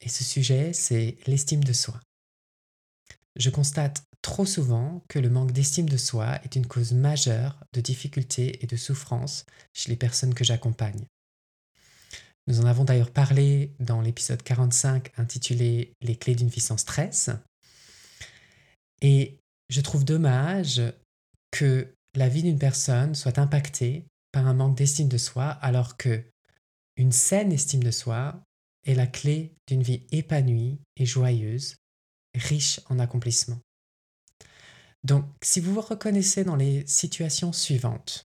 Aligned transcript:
et 0.00 0.08
ce 0.08 0.24
sujet, 0.24 0.72
c'est 0.72 1.16
l'estime 1.26 1.64
de 1.64 1.72
soi. 1.72 2.00
Je 3.36 3.50
constate 3.50 4.02
trop 4.22 4.46
souvent 4.46 5.04
que 5.08 5.18
le 5.18 5.30
manque 5.30 5.52
d'estime 5.52 5.88
de 5.88 5.96
soi 5.96 6.40
est 6.44 6.56
une 6.56 6.66
cause 6.66 6.92
majeure 6.92 7.58
de 7.72 7.80
difficultés 7.80 8.62
et 8.62 8.66
de 8.66 8.76
souffrances 8.76 9.44
chez 9.74 9.90
les 9.90 9.96
personnes 9.96 10.34
que 10.34 10.44
j'accompagne. 10.44 11.06
Nous 12.48 12.60
en 12.60 12.66
avons 12.66 12.84
d'ailleurs 12.84 13.10
parlé 13.10 13.72
dans 13.80 14.00
l'épisode 14.00 14.42
45 14.42 15.12
intitulé 15.18 15.92
Les 16.00 16.16
clés 16.16 16.34
d'une 16.34 16.48
vie 16.48 16.60
sans 16.60 16.76
stress. 16.76 17.30
Et 19.02 19.38
je 19.68 19.80
trouve 19.80 20.04
dommage 20.04 20.80
que 21.50 21.92
la 22.14 22.28
vie 22.28 22.42
d'une 22.42 22.58
personne 22.58 23.14
soit 23.14 23.38
impactée 23.38 24.06
par 24.32 24.46
un 24.46 24.54
manque 24.54 24.76
d'estime 24.76 25.08
de 25.08 25.18
soi 25.18 25.48
alors 25.48 25.96
que 25.96 26.24
une 26.96 27.12
saine 27.12 27.52
estime 27.52 27.82
de 27.82 27.90
soi 27.90 28.40
est 28.86 28.94
la 28.94 29.06
clé 29.06 29.52
d'une 29.66 29.82
vie 29.82 30.06
épanouie 30.10 30.78
et 30.96 31.04
joyeuse, 31.04 31.76
riche 32.34 32.80
en 32.88 32.98
accomplissements. 32.98 33.60
Donc, 35.04 35.24
si 35.42 35.60
vous 35.60 35.74
vous 35.74 35.80
reconnaissez 35.80 36.44
dans 36.44 36.56
les 36.56 36.86
situations 36.86 37.52
suivantes, 37.52 38.24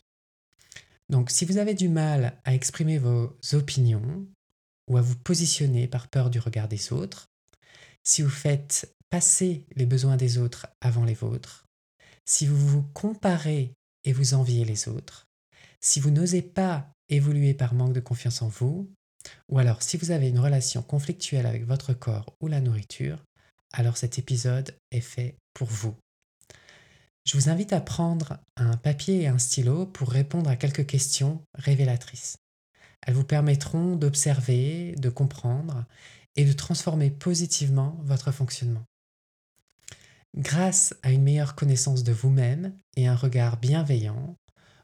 donc 1.10 1.30
si 1.30 1.46
vous 1.46 1.58
avez 1.58 1.74
du 1.74 1.90
mal 1.90 2.40
à 2.46 2.56
exprimer 2.56 2.98
vos 2.98 3.38
opinions 3.54 4.26
ou 4.88 4.98
à 4.98 5.02
vous 5.02 5.18
positionner 5.18 5.88
par 5.88 6.08
peur 6.08 6.30
du 6.30 6.40
regard 6.40 6.68
des 6.68 6.94
autres, 6.94 7.28
si 8.04 8.22
vous 8.22 8.30
faites 8.30 8.96
passer 9.10 9.66
les 9.76 9.86
besoins 9.86 10.18
des 10.18 10.38
autres 10.38 10.68
avant 10.80 11.04
les 11.04 11.14
vôtres, 11.14 11.66
si 12.26 12.48
vous 12.48 12.58
vous 12.58 12.84
comparez 12.94 13.74
et 14.06 14.14
vous 14.14 14.34
enviez 14.34 14.64
les 14.64 14.88
autres, 14.88 15.28
si 15.82 16.00
vous 16.00 16.12
n'osez 16.12 16.42
pas 16.42 16.90
évoluer 17.10 17.54
par 17.54 17.74
manque 17.74 17.94
de 17.94 18.00
confiance 18.00 18.42
en 18.42 18.48
vous, 18.48 18.90
ou 19.50 19.60
alors 19.60 19.82
si 19.82 19.98
vous 19.98 20.12
avez 20.12 20.30
une 20.30 20.40
relation 20.40 20.82
conflictuelle 20.82 21.46
avec 21.46 21.66
votre 21.66 21.94
corps 21.94 22.34
ou 22.42 22.48
la 22.48 22.62
nourriture, 22.62 23.24
alors 23.74 23.98
cet 23.98 24.20
épisode 24.20 24.76
est 24.92 25.02
fait 25.02 25.36
pour 25.54 25.68
vous. 25.68 25.96
Je 27.26 27.38
vous 27.38 27.50
invite 27.50 27.72
à 27.72 27.82
prendre 27.82 28.40
un 28.58 28.78
papier 28.78 29.22
et 29.22 29.28
un 29.28 29.38
stylo 29.38 29.86
pour 29.86 30.10
répondre 30.10 30.50
à 30.50 30.56
quelques 30.56 30.88
questions 30.88 31.42
révélatrices. 31.54 32.38
Elles 33.06 33.14
vous 33.14 33.24
permettront 33.24 33.96
d'observer, 33.96 34.96
de 34.98 35.10
comprendre 35.10 35.86
et 36.36 36.46
de 36.46 36.54
transformer 36.54 37.12
positivement 37.12 38.00
votre 38.04 38.32
fonctionnement. 38.32 38.84
Grâce 40.36 40.96
à 41.04 41.12
une 41.12 41.24
meilleure 41.24 41.56
connaissance 41.56 42.04
de 42.04 42.14
vous-même 42.14 42.74
et 42.96 43.08
un 43.08 43.16
regard 43.16 43.58
bienveillant, 43.58 44.36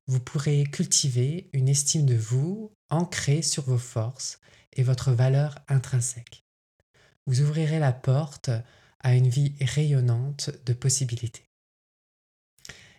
vous 0.08 0.19
pourrez 0.19 0.63
cultiver 0.65 1.49
une 1.53 1.69
estime 1.69 2.05
de 2.05 2.15
vous 2.15 2.71
ancrée 2.89 3.41
sur 3.41 3.63
vos 3.63 3.77
forces 3.77 4.39
et 4.73 4.83
votre 4.83 5.11
valeur 5.11 5.59
intrinsèque. 5.67 6.43
Vous 7.25 7.41
ouvrirez 7.41 7.80
la 7.80 7.91
porte 7.91 8.49
à 8.99 9.16
une 9.16 9.27
vie 9.27 9.53
rayonnante 9.61 10.49
de 10.66 10.73
possibilités. 10.73 11.45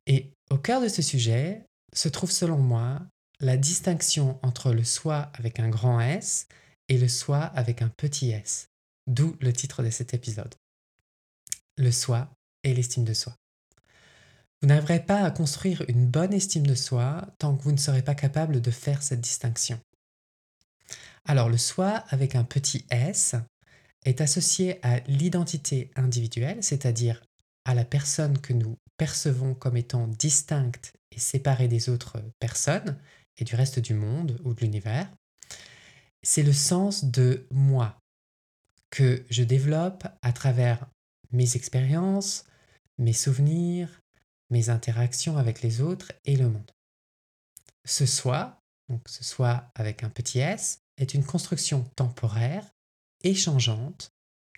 Et 0.06 0.33
au 0.50 0.59
cœur 0.59 0.81
de 0.81 0.89
ce 0.89 1.03
sujet 1.03 1.66
se 1.94 2.09
trouve 2.09 2.31
selon 2.31 2.59
moi 2.59 3.00
la 3.41 3.56
distinction 3.56 4.38
entre 4.43 4.72
le 4.72 4.84
soi 4.84 5.31
avec 5.34 5.60
un 5.60 5.69
grand 5.69 6.00
S 6.00 6.47
et 6.88 6.99
le 6.99 7.09
soi 7.09 7.41
avec 7.41 7.82
un 7.82 7.88
petit 7.88 8.31
s, 8.31 8.69
d'où 9.06 9.37
le 9.41 9.53
titre 9.53 9.82
de 9.82 9.91
cet 9.91 10.15
épisode. 10.15 10.55
Le 11.76 11.93
soi 11.93 12.28
et 12.65 12.75
l'estime 12.75 13.05
de 13.05 13.15
soi. 13.15 13.34
Vous 14.60 14.69
n'arriverez 14.69 15.04
pas 15.04 15.22
à 15.22 15.30
construire 15.30 15.84
une 15.88 16.06
bonne 16.06 16.32
estime 16.32 16.66
de 16.66 16.74
soi 16.74 17.26
tant 17.38 17.56
que 17.56 17.62
vous 17.62 17.72
ne 17.72 17.76
serez 17.76 18.02
pas 18.02 18.14
capable 18.14 18.60
de 18.60 18.70
faire 18.70 19.02
cette 19.02 19.20
distinction. 19.20 19.78
Alors 21.24 21.48
le 21.48 21.58
soi 21.58 22.04
avec 22.08 22.34
un 22.34 22.44
petit 22.44 22.84
s 22.91 23.36
est 24.04 24.20
associé 24.20 24.84
à 24.84 25.00
l'identité 25.00 25.91
individuelle, 25.94 26.62
c'est-à-dire 26.62 27.22
à 27.64 27.74
la 27.74 27.84
personne 27.84 28.38
que 28.38 28.52
nous 28.52 28.78
percevons 28.96 29.54
comme 29.54 29.76
étant 29.76 30.08
distincte 30.08 30.92
et 31.12 31.20
séparée 31.20 31.69
des 31.69 31.88
autres 31.88 32.22
personnes 32.40 32.98
et 33.36 33.44
du 33.44 33.54
reste 33.54 33.78
du 33.78 33.94
monde 33.94 34.40
ou 34.44 34.54
de 34.54 34.60
l'univers, 34.60 35.08
c'est 36.22 36.42
le 36.42 36.52
sens 36.52 37.04
de 37.04 37.46
moi 37.50 37.96
que 38.90 39.25
je 39.30 39.44
développe 39.44 40.08
à 40.22 40.32
travers 40.32 40.86
mes 41.30 41.56
expériences, 41.56 42.44
mes 42.96 43.12
souvenirs, 43.12 44.00
mes 44.50 44.70
interactions 44.70 45.36
avec 45.36 45.62
les 45.62 45.81
autres 45.81 46.12
et 46.25 46.36
le 46.36 46.48
monde. 46.48 46.70
Ce 47.84 48.06
soi, 48.06 48.60
donc 48.88 49.09
ce 49.09 49.25
soi 49.25 49.70
avec 49.75 50.03
un 50.03 50.10
petit 50.10 50.41
s, 50.41 50.81
est 50.97 51.14
une 51.14 51.25
construction 51.25 51.84
temporaire 51.97 52.66
et 53.25 53.34
changeante 53.34 54.12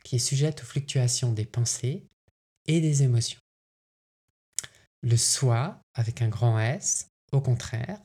qui 0.04 0.16
est 0.16 0.20
sujette 0.20 0.62
aux 0.62 0.66
fluctuations 0.66 1.32
des 1.32 1.44
pensées 1.44 2.06
et 2.66 2.80
des 2.80 3.02
émotions. 3.02 3.40
Le 5.02 5.16
soi, 5.16 5.80
avec 5.94 6.22
un 6.22 6.28
grand 6.28 6.58
S, 6.58 7.08
au 7.32 7.40
contraire, 7.40 8.00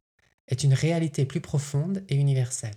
est 0.47 0.63
une 0.63 0.74
réalité 0.74 1.25
plus 1.25 1.41
profonde 1.41 2.03
et 2.07 2.16
universelle. 2.16 2.75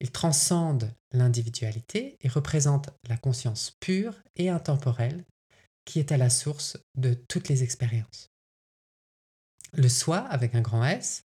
Il 0.00 0.10
transcende 0.10 0.94
l'individualité 1.12 2.16
et 2.20 2.28
représente 2.28 2.90
la 3.08 3.16
conscience 3.16 3.72
pure 3.80 4.14
et 4.36 4.48
intemporelle 4.48 5.24
qui 5.90 5.98
est 5.98 6.12
à 6.12 6.16
la 6.16 6.30
source 6.30 6.78
de 6.94 7.14
toutes 7.14 7.48
les 7.48 7.64
expériences. 7.64 8.30
Le 9.72 9.88
soi, 9.88 10.18
avec 10.18 10.54
un 10.54 10.60
grand 10.60 10.84
S, 10.84 11.24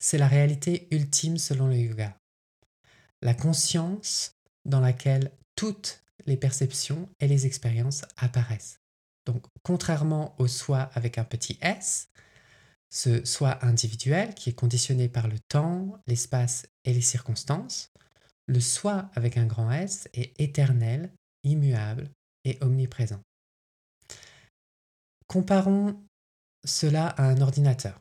c'est 0.00 0.18
la 0.18 0.26
réalité 0.26 0.88
ultime 0.90 1.38
selon 1.38 1.68
le 1.68 1.76
yoga. 1.76 2.16
La 3.22 3.34
conscience 3.34 4.32
dans 4.64 4.80
laquelle 4.80 5.30
toutes 5.54 6.02
les 6.26 6.36
perceptions 6.36 7.08
et 7.20 7.28
les 7.28 7.46
expériences 7.46 8.04
apparaissent. 8.16 8.80
Donc, 9.26 9.44
contrairement 9.62 10.34
au 10.40 10.48
soi 10.48 10.90
avec 10.94 11.16
un 11.16 11.24
petit 11.24 11.56
s, 11.60 12.08
ce 12.92 13.24
soi 13.24 13.64
individuel 13.64 14.34
qui 14.34 14.50
est 14.50 14.54
conditionné 14.54 15.08
par 15.08 15.28
le 15.28 15.38
temps, 15.38 16.02
l'espace 16.08 16.66
et 16.84 16.92
les 16.92 17.00
circonstances, 17.00 17.92
le 18.48 18.58
soi 18.58 19.08
avec 19.14 19.36
un 19.36 19.46
grand 19.46 19.70
S 19.70 20.08
est 20.14 20.32
éternel, 20.40 21.12
immuable 21.44 22.10
et 22.44 22.58
omniprésent. 22.60 23.22
Comparons 25.30 25.96
cela 26.64 27.06
à 27.06 27.22
un 27.22 27.40
ordinateur. 27.40 28.00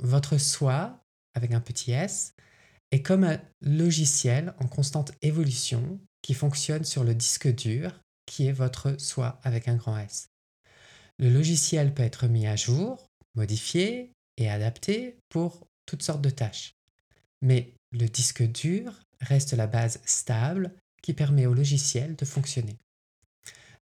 Votre 0.00 0.36
soi 0.36 1.02
avec 1.32 1.52
un 1.52 1.62
petit 1.62 1.92
s 1.92 2.34
est 2.90 3.00
comme 3.00 3.24
un 3.24 3.40
logiciel 3.62 4.52
en 4.60 4.68
constante 4.68 5.12
évolution 5.22 5.98
qui 6.20 6.34
fonctionne 6.34 6.84
sur 6.84 7.04
le 7.04 7.14
disque 7.14 7.48
dur 7.48 8.02
qui 8.26 8.48
est 8.48 8.52
votre 8.52 9.00
soi 9.00 9.40
avec 9.44 9.66
un 9.66 9.76
grand 9.76 9.96
S. 9.96 10.28
Le 11.18 11.30
logiciel 11.30 11.94
peut 11.94 12.02
être 12.02 12.26
mis 12.26 12.46
à 12.46 12.54
jour, 12.54 13.06
modifié 13.34 14.12
et 14.36 14.50
adapté 14.50 15.16
pour 15.30 15.66
toutes 15.86 16.02
sortes 16.02 16.20
de 16.20 16.28
tâches. 16.28 16.74
Mais 17.40 17.72
le 17.92 18.08
disque 18.08 18.42
dur 18.42 18.92
reste 19.22 19.54
la 19.54 19.66
base 19.66 20.02
stable 20.04 20.74
qui 21.02 21.14
permet 21.14 21.46
au 21.46 21.54
logiciel 21.54 22.14
de 22.14 22.26
fonctionner. 22.26 22.76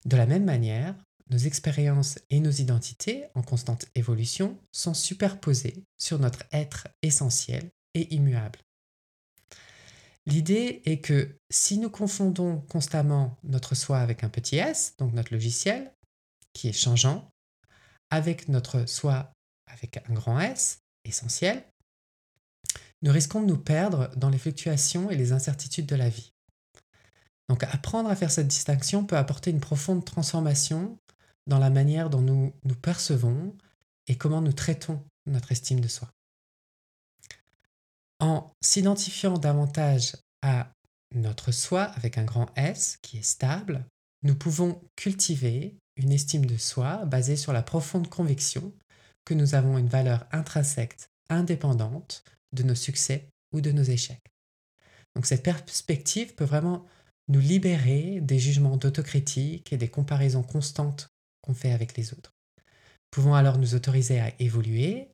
De 0.04 0.16
la 0.16 0.26
même 0.26 0.44
manière, 0.44 0.94
nos 1.30 1.38
expériences 1.38 2.18
et 2.30 2.40
nos 2.40 2.50
identités 2.50 3.26
en 3.34 3.42
constante 3.42 3.86
évolution 3.94 4.58
sont 4.72 4.94
superposées 4.94 5.84
sur 5.98 6.18
notre 6.18 6.44
être 6.52 6.88
essentiel 7.02 7.70
et 7.94 8.14
immuable. 8.14 8.60
L'idée 10.26 10.82
est 10.84 11.00
que 11.00 11.38
si 11.50 11.78
nous 11.78 11.90
confondons 11.90 12.60
constamment 12.62 13.36
notre 13.42 13.74
soi 13.74 13.98
avec 13.98 14.24
un 14.24 14.28
petit 14.28 14.56
s, 14.56 14.94
donc 14.98 15.12
notre 15.12 15.32
logiciel, 15.32 15.92
qui 16.54 16.68
est 16.68 16.72
changeant, 16.72 17.30
avec 18.10 18.48
notre 18.48 18.86
soi 18.86 19.32
avec 19.66 19.98
un 20.08 20.14
grand 20.14 20.40
S, 20.40 20.82
essentiel, 21.04 21.64
nous 23.02 23.12
risquons 23.12 23.42
de 23.42 23.46
nous 23.46 23.58
perdre 23.58 24.10
dans 24.16 24.30
les 24.30 24.38
fluctuations 24.38 25.10
et 25.10 25.16
les 25.16 25.32
incertitudes 25.32 25.86
de 25.86 25.96
la 25.96 26.08
vie. 26.08 26.32
Donc 27.48 27.62
apprendre 27.64 28.08
à 28.08 28.16
faire 28.16 28.30
cette 28.30 28.48
distinction 28.48 29.04
peut 29.04 29.18
apporter 29.18 29.50
une 29.50 29.60
profonde 29.60 30.04
transformation 30.04 30.98
dans 31.46 31.58
la 31.58 31.70
manière 31.70 32.10
dont 32.10 32.20
nous 32.20 32.52
nous 32.64 32.74
percevons 32.74 33.56
et 34.06 34.16
comment 34.16 34.40
nous 34.40 34.52
traitons 34.52 35.02
notre 35.26 35.52
estime 35.52 35.80
de 35.80 35.88
soi 35.88 36.08
en 38.24 38.50
s'identifiant 38.62 39.36
davantage 39.36 40.16
à 40.42 40.72
notre 41.14 41.52
soi 41.52 41.82
avec 41.82 42.18
un 42.18 42.24
grand 42.24 42.48
S 42.56 42.98
qui 43.02 43.18
est 43.18 43.22
stable, 43.22 43.86
nous 44.22 44.34
pouvons 44.34 44.80
cultiver 44.96 45.76
une 45.96 46.10
estime 46.10 46.46
de 46.46 46.56
soi 46.56 47.04
basée 47.04 47.36
sur 47.36 47.52
la 47.52 47.62
profonde 47.62 48.08
conviction 48.08 48.72
que 49.24 49.34
nous 49.34 49.54
avons 49.54 49.78
une 49.78 49.88
valeur 49.88 50.26
intrinsèque 50.32 50.96
indépendante 51.28 52.24
de 52.52 52.62
nos 52.62 52.74
succès 52.74 53.28
ou 53.52 53.60
de 53.60 53.72
nos 53.72 53.82
échecs. 53.82 54.24
Donc 55.14 55.26
cette 55.26 55.42
perspective 55.42 56.34
peut 56.34 56.44
vraiment 56.44 56.84
nous 57.28 57.40
libérer 57.40 58.20
des 58.20 58.38
jugements 58.38 58.76
d'autocritique 58.76 59.72
et 59.72 59.76
des 59.76 59.88
comparaisons 59.88 60.42
constantes 60.42 61.08
fait 61.52 61.72
avec 61.72 61.96
les 61.96 62.14
autres. 62.14 62.32
Pouvons 63.10 63.34
alors 63.34 63.58
nous 63.58 63.74
autoriser 63.74 64.20
à 64.20 64.32
évoluer, 64.38 65.08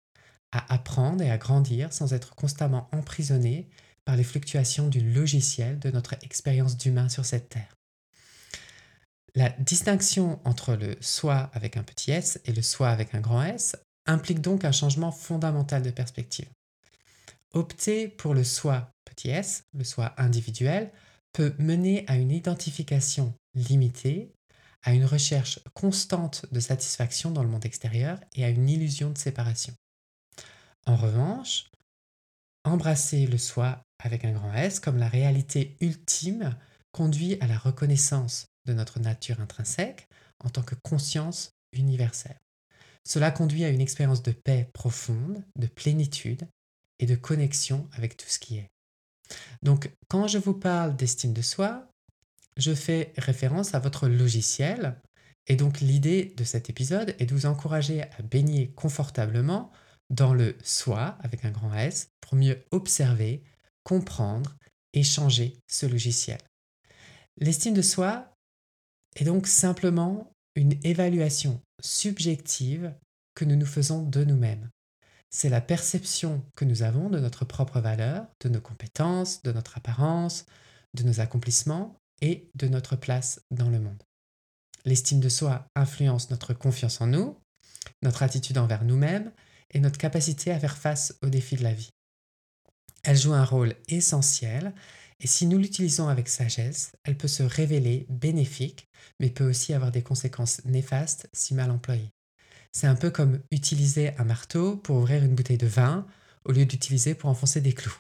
à 0.52 0.72
apprendre 0.72 1.22
et 1.22 1.30
à 1.30 1.38
grandir 1.38 1.92
sans 1.92 2.12
être 2.12 2.34
constamment 2.36 2.88
emprisonnés 2.92 3.68
par 4.04 4.16
les 4.16 4.24
fluctuations 4.24 4.88
du 4.88 5.00
logiciel 5.00 5.78
de 5.78 5.90
notre 5.90 6.14
expérience 6.22 6.76
d'humain 6.76 7.08
sur 7.08 7.24
cette 7.24 7.48
terre. 7.48 7.74
La 9.34 9.50
distinction 9.50 10.40
entre 10.44 10.74
le 10.74 10.96
soi 11.00 11.50
avec 11.52 11.76
un 11.76 11.82
petit 11.82 12.10
s 12.10 12.40
et 12.44 12.52
le 12.52 12.62
soi 12.62 12.90
avec 12.90 13.14
un 13.14 13.20
grand 13.20 13.42
S 13.42 13.76
implique 14.06 14.40
donc 14.40 14.64
un 14.64 14.72
changement 14.72 15.12
fondamental 15.12 15.82
de 15.82 15.90
perspective. 15.90 16.48
Opter 17.52 18.08
pour 18.08 18.34
le 18.34 18.44
soi 18.44 18.90
petit 19.04 19.30
s, 19.30 19.64
le 19.76 19.84
soi 19.84 20.14
individuel, 20.16 20.90
peut 21.32 21.54
mener 21.58 22.04
à 22.08 22.16
une 22.16 22.30
identification 22.30 23.34
limitée, 23.54 24.32
à 24.82 24.94
une 24.94 25.04
recherche 25.04 25.60
constante 25.74 26.46
de 26.52 26.60
satisfaction 26.60 27.30
dans 27.30 27.42
le 27.42 27.48
monde 27.48 27.66
extérieur 27.66 28.18
et 28.34 28.44
à 28.44 28.48
une 28.48 28.68
illusion 28.68 29.10
de 29.10 29.18
séparation. 29.18 29.74
En 30.86 30.96
revanche, 30.96 31.70
embrasser 32.64 33.26
le 33.26 33.38
soi 33.38 33.82
avec 34.02 34.24
un 34.24 34.32
grand 34.32 34.54
S 34.54 34.80
comme 34.80 34.96
la 34.96 35.08
réalité 35.08 35.76
ultime 35.80 36.56
conduit 36.92 37.38
à 37.40 37.46
la 37.46 37.58
reconnaissance 37.58 38.46
de 38.66 38.72
notre 38.72 39.00
nature 39.00 39.40
intrinsèque 39.40 40.08
en 40.44 40.50
tant 40.50 40.62
que 40.62 40.74
conscience 40.82 41.50
universelle. 41.72 42.38
Cela 43.06 43.30
conduit 43.30 43.64
à 43.64 43.70
une 43.70 43.80
expérience 43.80 44.22
de 44.22 44.32
paix 44.32 44.68
profonde, 44.72 45.42
de 45.56 45.66
plénitude 45.66 46.46
et 46.98 47.06
de 47.06 47.16
connexion 47.16 47.88
avec 47.92 48.16
tout 48.16 48.28
ce 48.28 48.38
qui 48.38 48.58
est. 48.58 48.68
Donc, 49.62 49.90
quand 50.08 50.26
je 50.26 50.38
vous 50.38 50.54
parle 50.54 50.96
d'estime 50.96 51.32
de 51.32 51.42
soi, 51.42 51.89
je 52.56 52.74
fais 52.74 53.12
référence 53.16 53.74
à 53.74 53.78
votre 53.78 54.08
logiciel. 54.08 55.00
Et 55.46 55.56
donc, 55.56 55.80
l'idée 55.80 56.34
de 56.36 56.44
cet 56.44 56.70
épisode 56.70 57.14
est 57.18 57.26
de 57.26 57.34
vous 57.34 57.46
encourager 57.46 58.02
à 58.02 58.22
baigner 58.22 58.72
confortablement 58.72 59.70
dans 60.10 60.34
le 60.34 60.56
soi 60.62 61.18
avec 61.20 61.44
un 61.44 61.50
grand 61.50 61.74
S 61.74 62.10
pour 62.20 62.36
mieux 62.36 62.62
observer, 62.70 63.42
comprendre 63.84 64.56
et 64.92 65.02
changer 65.02 65.56
ce 65.68 65.86
logiciel. 65.86 66.38
L'estime 67.38 67.74
de 67.74 67.82
soi 67.82 68.34
est 69.16 69.24
donc 69.24 69.46
simplement 69.46 70.30
une 70.56 70.78
évaluation 70.84 71.60
subjective 71.80 72.92
que 73.34 73.44
nous 73.44 73.56
nous 73.56 73.66
faisons 73.66 74.02
de 74.02 74.24
nous-mêmes 74.24 74.68
c'est 75.30 75.48
la 75.48 75.60
perception 75.60 76.44
que 76.56 76.64
nous 76.64 76.82
avons 76.82 77.08
de 77.08 77.20
notre 77.20 77.44
propre 77.44 77.80
valeur, 77.80 78.26
de 78.40 78.48
nos 78.48 78.60
compétences, 78.60 79.42
de 79.42 79.52
notre 79.52 79.78
apparence, 79.78 80.44
de 80.94 81.04
nos 81.04 81.20
accomplissements 81.20 81.96
et 82.20 82.50
de 82.54 82.68
notre 82.68 82.96
place 82.96 83.40
dans 83.50 83.68
le 83.68 83.80
monde. 83.80 84.02
L'estime 84.84 85.20
de 85.20 85.28
soi 85.28 85.66
influence 85.74 86.30
notre 86.30 86.54
confiance 86.54 87.00
en 87.00 87.06
nous, 87.06 87.36
notre 88.02 88.22
attitude 88.22 88.58
envers 88.58 88.84
nous-mêmes 88.84 89.32
et 89.72 89.80
notre 89.80 89.98
capacité 89.98 90.50
à 90.50 90.58
faire 90.58 90.76
face 90.76 91.14
aux 91.22 91.28
défis 91.28 91.56
de 91.56 91.62
la 91.62 91.74
vie. 91.74 91.90
Elle 93.02 93.16
joue 93.16 93.32
un 93.32 93.44
rôle 93.44 93.74
essentiel 93.88 94.74
et 95.20 95.26
si 95.26 95.46
nous 95.46 95.58
l'utilisons 95.58 96.08
avec 96.08 96.28
sagesse, 96.28 96.92
elle 97.04 97.16
peut 97.16 97.28
se 97.28 97.42
révéler 97.42 98.06
bénéfique, 98.08 98.88
mais 99.20 99.30
peut 99.30 99.48
aussi 99.48 99.74
avoir 99.74 99.92
des 99.92 100.02
conséquences 100.02 100.64
néfastes 100.64 101.28
si 101.32 101.54
mal 101.54 101.70
employée. 101.70 102.10
C'est 102.72 102.86
un 102.86 102.94
peu 102.94 103.10
comme 103.10 103.40
utiliser 103.50 104.16
un 104.18 104.24
marteau 104.24 104.76
pour 104.76 104.96
ouvrir 104.96 105.22
une 105.22 105.34
bouteille 105.34 105.58
de 105.58 105.66
vin 105.66 106.06
au 106.44 106.52
lieu 106.52 106.64
d'utiliser 106.64 107.14
pour 107.14 107.28
enfoncer 107.28 107.60
des 107.60 107.72
clous. 107.72 107.98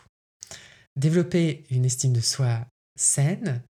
Développer 0.96 1.64
une 1.70 1.84
estime 1.84 2.12
de 2.12 2.20
soi 2.20 2.66
saine 2.96 3.62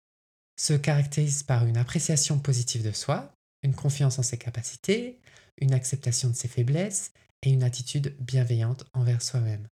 se 0.60 0.74
caractérise 0.74 1.44
par 1.44 1.66
une 1.66 1.78
appréciation 1.78 2.38
positive 2.38 2.84
de 2.84 2.92
soi, 2.92 3.34
une 3.64 3.74
confiance 3.74 4.20
en 4.20 4.24
ses 4.24 4.38
capacités, 4.38 5.22
une 5.58 5.74
acceptation 5.74 6.30
de 6.30 6.36
ses 6.36 6.50
faiblesses 6.50 7.12
et 7.44 7.52
une 7.52 7.64
attitude 7.64 8.14
bienveillante 8.20 8.86
envers 8.94 9.22
soi-même. 9.22 9.68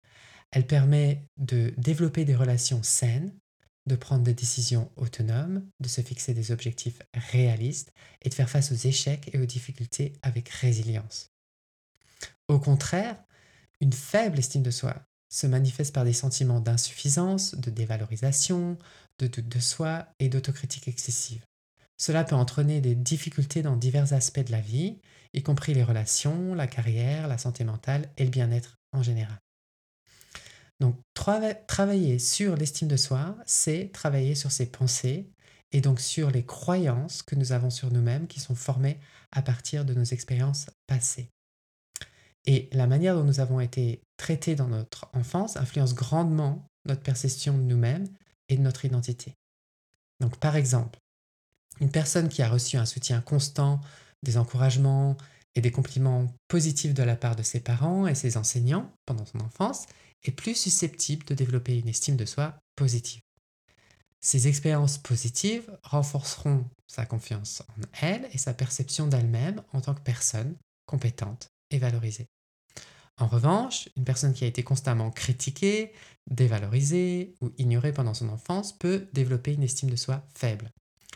Elle 0.52 0.68
permet 0.68 1.24
de 1.38 1.74
développer 1.78 2.26
des 2.26 2.36
relations 2.36 2.84
saines 2.84 3.32
de 3.86 3.96
prendre 3.96 4.24
des 4.24 4.34
décisions 4.34 4.92
autonomes, 4.96 5.66
de 5.80 5.88
se 5.88 6.02
fixer 6.02 6.34
des 6.34 6.52
objectifs 6.52 7.02
réalistes 7.14 7.94
et 8.22 8.30
de 8.30 8.34
faire 8.34 8.50
face 8.50 8.72
aux 8.72 8.88
échecs 8.88 9.30
et 9.34 9.40
aux 9.40 9.46
difficultés 9.46 10.14
avec 10.22 10.50
résilience. 10.50 11.32
Au 12.48 12.60
contraire, 12.60 13.22
une 13.82 13.94
faible 13.94 14.40
estime 14.40 14.64
de 14.64 14.72
soi 14.72 15.04
se 15.30 15.48
manifeste 15.48 15.94
par 15.94 16.06
des 16.06 16.14
sentiments 16.14 16.60
d'insuffisance, 16.60 17.56
de 17.56 17.72
dévalorisation, 17.72 18.78
de 19.20 19.28
doute 19.28 19.48
de 19.48 19.60
soi 19.60 20.08
et 20.20 20.30
d'autocritique 20.30 20.88
excessive. 20.88 21.44
Cela 21.98 22.24
peut 22.24 22.36
entraîner 22.36 22.82
des 22.82 22.96
difficultés 22.96 23.62
dans 23.62 23.76
divers 23.76 24.14
aspects 24.14 24.46
de 24.46 24.52
la 24.52 24.62
vie, 24.62 25.00
y 25.34 25.44
compris 25.44 25.74
les 25.74 25.84
relations, 25.84 26.54
la 26.54 26.68
carrière, 26.68 27.28
la 27.28 27.38
santé 27.38 27.64
mentale 27.64 28.10
et 28.18 28.24
le 28.24 28.30
bien-être 28.30 28.76
en 28.92 29.04
général. 29.04 29.38
Donc 30.80 31.00
travailler 31.16 32.20
sur 32.20 32.56
l'estime 32.56 32.88
de 32.88 32.98
soi, 32.98 33.38
c'est 33.46 33.92
travailler 33.94 34.36
sur 34.36 34.52
ses 34.52 34.66
pensées 34.66 35.30
et 35.72 35.82
donc 35.82 36.00
sur 36.00 36.30
les 36.30 36.46
croyances 36.46 37.24
que 37.24 37.36
nous 37.36 37.52
avons 37.52 37.70
sur 37.70 37.92
nous-mêmes 37.92 38.28
qui 38.28 38.40
sont 38.40 38.56
formées 38.56 39.00
à 39.32 39.42
partir 39.42 39.86
de 39.86 39.94
nos 39.94 40.04
expériences 40.04 40.68
passées. 40.88 41.30
Et 42.46 42.70
la 42.74 42.88
manière 42.88 43.16
dont 43.16 43.24
nous 43.24 43.40
avons 43.40 43.60
été 43.60 44.02
traités 44.18 44.56
dans 44.56 44.68
notre 44.68 45.10
enfance 45.14 45.56
influence 45.58 45.96
grandement 45.96 46.68
notre 46.86 47.02
perception 47.02 47.58
de 47.58 47.64
nous-mêmes 47.64 48.08
et 48.50 48.58
de 48.58 48.62
notre 48.62 48.86
identité. 48.86 49.36
Donc 50.20 50.38
par 50.38 50.56
exemple, 50.56 51.00
une 51.80 51.92
personne 51.92 52.30
qui 52.30 52.42
a 52.42 52.50
reçu 52.50 52.78
un 52.78 52.86
soutien 52.86 53.22
constant, 53.22 53.82
des 54.22 54.38
encouragements 54.38 55.18
et 55.56 55.62
des 55.62 55.72
compliments 55.72 56.34
positifs 56.48 56.94
de 56.94 57.04
la 57.04 57.16
part 57.16 57.36
de 57.36 57.44
ses 57.44 57.60
parents 57.60 58.08
et 58.08 58.16
ses 58.16 58.38
enseignants 58.38 58.92
pendant 59.06 59.26
son 59.26 59.40
enfance 59.42 59.86
est 60.24 60.32
plus 60.32 60.56
susceptible 60.56 61.26
de 61.26 61.36
développer 61.36 61.78
une 61.78 61.90
estime 61.90 62.16
de 62.16 62.26
soi 62.26 62.56
positive. 62.76 63.22
Ces 64.22 64.48
expériences 64.48 64.98
positives 64.98 65.70
renforceront 65.84 66.66
sa 66.88 67.06
confiance 67.06 67.62
en 67.62 67.82
elle 68.02 68.30
et 68.32 68.38
sa 68.38 68.54
perception 68.54 69.08
d'elle-même 69.08 69.62
en 69.74 69.82
tant 69.82 69.94
que 69.94 70.02
personne 70.02 70.56
compétente 70.86 71.50
et 71.72 71.78
valorisée. 71.78 72.28
En 73.20 73.28
revanche, 73.28 73.90
une 73.96 74.06
personne 74.06 74.34
qui 74.34 74.44
a 74.44 74.48
été 74.48 74.64
constamment 74.64 75.12
critiquée, 75.12 75.94
dévalorisée 76.30 77.36
ou 77.42 77.52
ignorée 77.58 77.94
pendant 77.94 78.14
son 78.14 78.30
enfance 78.30 78.78
peut 78.78 79.08
développer 79.14 79.54
une 79.54 79.64
estime 79.64 79.90
de 79.90 79.96
soi 79.96 80.26
faible. 80.34 80.72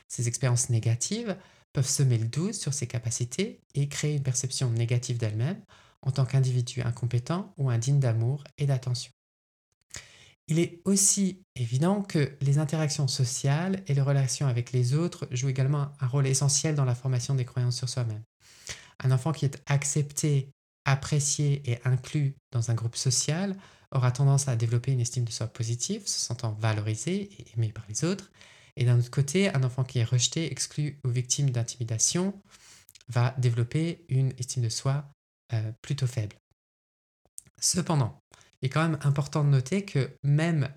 Ces 0.08 0.28
expériences 0.28 0.70
négatives 0.70 1.36
peuvent 1.74 1.88
semer 1.88 2.18
le 2.18 2.28
doute 2.28 2.54
sur 2.54 2.74
ses 2.74 2.88
capacités 2.88 3.62
et 3.74 3.90
créer 3.90 4.16
une 4.16 4.24
perception 4.24 4.70
négative 4.70 5.18
d'elle-même 5.18 5.62
en 6.02 6.12
tant 6.12 6.26
qu'individu 6.26 6.82
incompétent 6.82 7.54
ou 7.58 7.70
indigne 7.70 8.00
d'amour 8.00 8.44
et 8.58 8.66
d'attention. 8.66 9.12
Il 10.48 10.60
est 10.60 10.82
aussi 10.86 11.44
évident 11.56 12.02
que 12.02 12.38
les 12.42 12.58
interactions 12.58 13.08
sociales 13.08 13.84
et 13.88 13.94
les 13.94 14.02
relations 14.02 14.48
avec 14.48 14.72
les 14.72 14.94
autres 14.94 15.28
jouent 15.32 15.50
également 15.50 15.92
un 16.00 16.08
rôle 16.08 16.28
essentiel 16.28 16.74
dans 16.74 16.86
la 16.86 16.96
formation 16.96 17.36
des 17.36 17.44
croyances 17.44 17.76
sur 17.76 17.90
soi-même. 17.90 18.24
Un 19.04 19.12
enfant 19.12 19.34
qui 19.34 19.44
est 19.46 19.62
accepté, 19.66 20.54
apprécié 20.88 21.62
et 21.70 21.80
inclus 21.86 22.34
dans 22.52 22.72
un 22.72 22.74
groupe 22.74 22.96
social 22.96 23.56
aura 23.92 24.12
tendance 24.12 24.48
à 24.48 24.56
développer 24.56 24.92
une 24.92 25.02
estime 25.02 25.26
de 25.26 25.32
soi 25.32 25.48
positive, 25.48 26.08
se 26.08 26.20
sentant 26.20 26.54
valorisé 26.54 27.30
et 27.38 27.46
aimé 27.54 27.72
par 27.72 27.86
les 27.90 28.04
autres. 28.04 28.32
Et 28.76 28.86
d'un 28.86 28.98
autre 28.98 29.12
côté, 29.12 29.54
un 29.54 29.64
enfant 29.64 29.84
qui 29.84 30.00
est 30.00 30.04
rejeté, 30.04 30.52
exclu 30.52 31.00
ou 31.04 31.10
victime 31.10 31.50
d'intimidation 31.50 32.34
va 33.10 33.36
développer 33.38 34.06
une 34.10 34.34
estime 34.38 34.64
de 34.64 34.70
soi 34.70 35.06
euh, 35.54 35.72
plutôt 35.82 36.08
faible. 36.08 36.36
Cependant, 37.60 38.20
il 38.62 38.68
est 38.68 38.70
quand 38.70 38.88
même 38.88 39.00
important 39.02 39.44
de 39.44 39.50
noter 39.50 39.84
que 39.84 40.12
même 40.24 40.70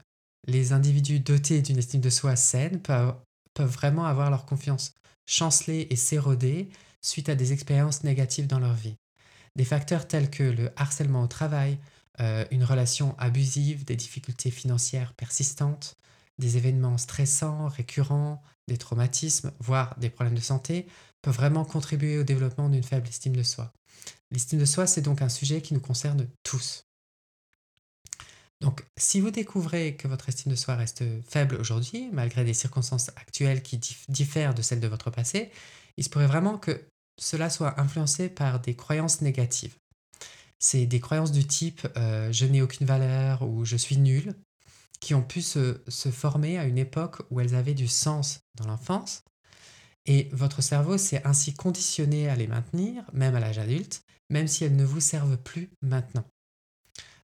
les 0.47 0.73
individus 0.73 1.21
dotés 1.21 1.63
d'une 1.63 1.79
estime 1.79 2.01
de 2.01 2.11
soi 2.11 2.37
saine 2.37 2.81
peuvent, 2.81 3.15
vraiment 3.59 4.07
avoir 4.07 4.31
leur 4.31 4.47
confiance 4.47 4.95
chancelée 5.27 5.87
et 5.91 5.97
s'éroder 5.97 6.71
suite 7.03 7.29
à 7.29 7.35
des 7.35 7.53
expériences 7.53 8.05
négatives 8.05 8.47
dans 8.47 8.59
leur 8.59 8.73
vie. 8.73 8.97
Des 9.57 9.65
facteurs 9.65 10.07
tels 10.07 10.31
que 10.31 10.43
le 10.43 10.71
harcèlement 10.77 11.23
au 11.23 11.27
travail, 11.27 11.79
euh, 12.21 12.45
une 12.51 12.65
relation 12.65 13.17
abusive, 13.19 13.85
des 13.85 13.97
difficultés 13.97 14.51
financières 14.51 15.15
persistantes, 15.15 15.97
des 16.39 16.57
événements 16.57 16.99
stressants, 16.99 17.69
récurrents, 17.69 18.43
des 18.69 18.79
traumatismes, 18.79 19.53
voire 19.61 19.97
des 19.99 20.11
problèmes 20.11 20.35
de 20.35 20.41
santé, 20.41 20.87
peuvent 21.23 21.35
vraiment 21.35 21.65
contribuer 21.65 22.19
au 22.19 22.25
développement 22.25 22.69
d'une 22.69 22.83
faible 22.83 23.09
estime 23.09 23.37
de 23.37 23.43
soi. 23.43 23.73
L'estime 24.31 24.59
de 24.59 24.65
soi, 24.65 24.87
c'est 24.87 25.03
donc 25.03 25.23
un 25.23 25.29
sujet 25.29 25.61
qui 25.61 25.75
nous 25.75 25.81
concerne 25.81 26.27
tous. 26.43 26.87
Donc, 28.61 28.85
si 28.97 29.21
vous 29.21 29.31
découvrez 29.31 29.97
que 29.97 30.07
votre 30.07 30.29
estime 30.29 30.53
de 30.53 30.57
soi 30.57 30.77
reste 30.77 31.03
faible 31.29 31.57
aujourd'hui, 31.57 32.11
malgré 32.13 32.45
des 32.45 32.55
circonstances 32.55 33.09
actuelles 33.17 33.63
qui 33.63 33.81
diffèrent 34.09 34.55
de 34.55 34.63
celles 34.63 34.81
de 34.81 34.89
votre 34.89 35.11
passé, 35.11 35.51
il 35.97 36.05
se 36.05 36.11
pourrait 36.11 36.27
vraiment 36.27 36.59
que 36.59 36.90
cela 37.21 37.51
soit 37.51 37.81
influencé 37.81 38.29
par 38.29 38.61
des 38.61 38.75
croyances 38.75 39.21
négatives. 39.21 39.77
C'est 40.59 40.87
des 40.87 41.01
croyances 41.01 41.33
du 41.33 41.47
type 41.47 41.87
euh, 41.97 42.33
je 42.33 42.47
n'ai 42.47 42.63
aucune 42.63 42.87
valeur 42.87 43.43
ou 43.43 43.65
je 43.65 43.77
suis 43.77 43.99
nul, 43.99 44.35
qui 45.01 45.15
ont 45.15 45.23
pu 45.23 45.43
se, 45.43 45.81
se 45.89 46.11
former 46.11 46.59
à 46.59 46.65
une 46.65 46.79
époque 46.79 47.23
où 47.31 47.41
elles 47.41 47.55
avaient 47.55 47.75
du 47.75 47.89
sens 47.89 48.41
dans 48.57 48.67
l'enfance, 48.67 49.23
et 50.07 50.29
votre 50.33 50.63
cerveau 50.63 50.99
s'est 50.99 51.23
ainsi 51.25 51.55
conditionné 51.55 52.29
à 52.29 52.37
les 52.37 52.47
maintenir, 52.47 53.05
même 53.13 53.35
à 53.35 53.41
l'âge 53.41 53.59
adulte, 53.59 54.03
même 54.31 54.49
si 54.49 54.65
elles 54.65 54.77
ne 54.77 54.85
vous 54.85 55.01
servent 55.01 55.39
plus 55.39 55.71
maintenant. 55.83 56.25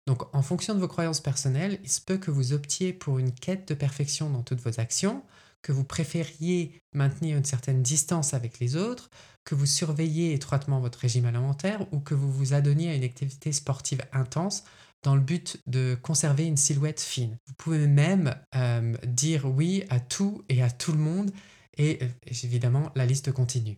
Donc 0.07 0.35
en 0.35 0.43
fonction 0.43 0.75
de 0.75 0.79
vos 0.79 0.89
croyances 0.89 1.21
personnelles, 1.21 1.81
il 1.83 1.91
se 1.91 2.01
peut 2.01 2.19
que 2.19 2.31
vous 2.31 2.53
optiez 2.53 2.93
pour 2.93 3.19
une 3.19 3.33
quête 3.33 3.67
de 3.69 3.75
perfection 3.75 4.31
dans 4.31 4.43
toutes 4.43 4.61
vos 4.61 4.79
actions, 4.79 5.23
que 5.67 5.73
vous 5.73 5.83
préfériez 5.83 6.81
maintenir 6.93 7.37
une 7.37 7.45
certaine 7.45 7.83
distance 7.83 8.35
avec 8.35 8.61
les 8.61 8.77
autres, 8.77 9.11
que 9.45 9.57
vous 9.57 9.67
surveillez 9.67 10.33
étroitement 10.33 10.79
votre 10.79 11.01
régime 11.01 11.25
alimentaire 11.25 11.85
ou 11.93 11.99
que 11.99 12.15
vous 12.15 12.31
vous 12.31 12.55
adonniez 12.55 12.91
à 12.91 12.95
une 12.95 13.03
activité 13.03 13.51
sportive 13.51 14.01
intense 14.13 14.63
dans 15.03 15.17
le 15.17 15.21
but 15.21 15.61
de 15.67 15.99
conserver 16.01 16.45
une 16.45 16.57
silhouette 16.57 17.01
fine. 17.01 17.37
Vous 17.49 17.55
pouvez 17.55 17.85
même 17.89 18.37
euh, 18.55 18.95
dire 19.09 19.47
oui 19.47 19.83
à 19.91 19.99
tout 19.99 20.45
et 20.49 20.63
à 20.63 20.71
tout 20.71 20.93
le 20.93 20.99
monde 20.99 21.33
et 21.77 21.99
euh, 22.01 22.09
évidemment 22.45 22.93
la 22.95 23.05
liste 23.05 23.33
continue. 23.33 23.77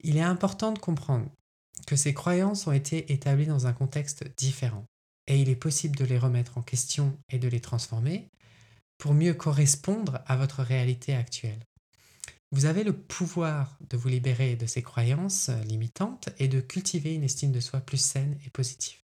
Il 0.00 0.16
est 0.16 0.22
important 0.22 0.72
de 0.72 0.78
comprendre 0.78 1.30
que 1.86 1.96
ces 1.96 2.14
croyances 2.14 2.66
ont 2.66 2.72
été 2.72 3.12
établies 3.12 3.44
dans 3.44 3.66
un 3.66 3.74
contexte 3.74 4.24
différent 4.38 4.86
et 5.26 5.38
il 5.38 5.50
est 5.50 5.54
possible 5.54 5.96
de 5.96 6.06
les 6.06 6.18
remettre 6.18 6.56
en 6.56 6.62
question 6.62 7.14
et 7.28 7.38
de 7.38 7.48
les 7.48 7.60
transformer 7.60 8.30
pour 8.98 9.14
mieux 9.14 9.34
correspondre 9.34 10.20
à 10.26 10.36
votre 10.36 10.62
réalité 10.62 11.14
actuelle. 11.14 11.64
Vous 12.52 12.66
avez 12.66 12.84
le 12.84 12.92
pouvoir 12.92 13.76
de 13.90 13.96
vous 13.96 14.08
libérer 14.08 14.54
de 14.54 14.66
ces 14.66 14.82
croyances 14.82 15.50
limitantes 15.66 16.28
et 16.38 16.46
de 16.46 16.60
cultiver 16.60 17.14
une 17.14 17.24
estime 17.24 17.52
de 17.52 17.60
soi 17.60 17.80
plus 17.80 18.00
saine 18.00 18.38
et 18.46 18.50
positive. 18.50 18.98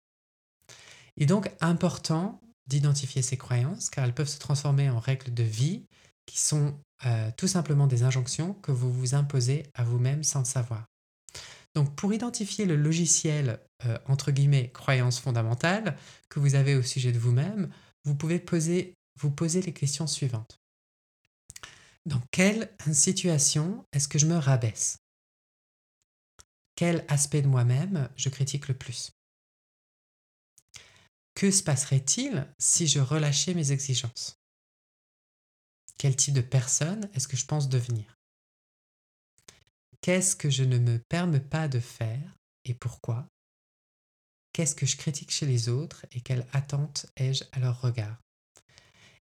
Il 1.17 1.23
est 1.23 1.27
donc 1.27 1.51
important 1.61 2.41
d'identifier 2.67 3.23
ces 3.23 3.37
croyances 3.37 3.91
car 3.91 4.05
elles 4.05 4.15
peuvent 4.15 4.29
se 4.29 4.39
transformer 4.39 4.91
en 4.91 4.99
règles 4.99 5.33
de 5.33 5.45
vie 5.45 5.85
qui 6.27 6.41
sont 6.41 6.75
euh, 7.05 7.31
tout 7.37 7.47
simplement 7.47 7.87
des 7.87 8.03
injonctions 8.03 8.55
que 8.55 8.73
vous 8.73 8.93
vous 8.93 9.15
imposez 9.15 9.65
à 9.75 9.85
vous-même 9.85 10.25
sans 10.25 10.41
le 10.41 10.45
savoir. 10.45 10.87
Donc 11.75 11.95
pour 11.95 12.13
identifier 12.13 12.65
le 12.65 12.75
logiciel, 12.75 13.61
euh, 13.85 13.99
entre 14.07 14.31
guillemets, 14.31 14.71
croyance 14.71 15.21
fondamentale 15.21 15.97
que 16.31 16.41
vous 16.41 16.55
avez 16.55 16.75
au 16.75 16.83
sujet 16.83 17.13
de 17.13 17.19
vous-même, 17.19 17.69
vous 18.05 18.15
pouvez 18.15 18.39
poser, 18.39 18.95
vous 19.17 19.31
poser 19.31 19.63
les 19.63 19.73
questions 19.73 20.07
suivantes. 20.07 20.61
Dans 22.05 22.23
quelle 22.31 22.75
situation 22.93 23.85
est-ce 23.93 24.09
que 24.09 24.19
je 24.19 24.27
me 24.27 24.37
rabaisse? 24.37 24.99
Quel 26.77 27.05
aspect 27.09 27.43
de 27.43 27.49
moi-même 27.49 28.09
je 28.17 28.29
critique 28.29 28.69
le 28.69 28.77
plus? 28.77 29.11
Que 31.35 31.51
se 31.51 31.63
passerait-il 31.63 32.47
si 32.59 32.87
je 32.87 33.01
relâchais 33.01 33.55
mes 33.55 33.73
exigences? 33.73 34.39
Quel 35.99 36.15
type 36.15 36.35
de 36.35 36.43
personne 36.43 37.11
est-ce 37.15 37.29
que 37.29 37.37
je 37.37 37.47
pense 37.47 37.69
devenir? 37.69 38.17
Qu'est-ce 40.03 40.37
que 40.37 40.51
je 40.51 40.63
ne 40.63 40.79
me 40.79 40.99
permets 40.99 41.41
pas 41.41 41.69
de 41.69 41.81
faire 41.81 42.37
et 42.65 42.75
pourquoi? 42.75 43.27
Qu'est-ce 44.53 44.75
que 44.75 44.87
je 44.87 44.97
critique 44.97 45.31
chez 45.31 45.47
les 45.47 45.69
autres 45.69 46.07
et 46.13 46.21
quelle 46.21 46.47
attente 46.53 47.07
ai-je 47.17 47.45
à 47.53 47.59
leur 47.59 47.81
regard? 47.81 48.26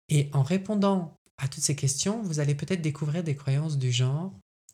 Et 0.09 0.29
en 0.33 0.43
répondant 0.43 1.15
à 1.37 1.47
toutes 1.47 1.63
ces 1.63 1.75
questions, 1.75 2.21
vous 2.21 2.39
allez 2.39 2.55
peut-être 2.55 2.81
découvrir 2.81 3.23
des 3.23 3.35
croyances 3.35 3.77
du 3.77 3.91
genre 3.91 4.33